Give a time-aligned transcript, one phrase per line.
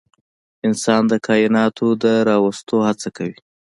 [0.67, 3.37] انسان د کایناتو د راوستو هڅه کوي.